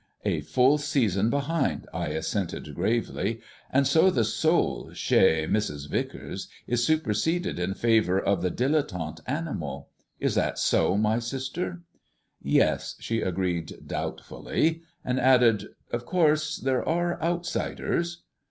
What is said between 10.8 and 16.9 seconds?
my sister?" "Yes," she agreed doubtfully, and added, "Of course there